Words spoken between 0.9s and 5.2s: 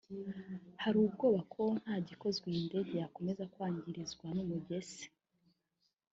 ubwoba ko nta gikozwe iyi ndege yakomeza kwangizwa n’umugese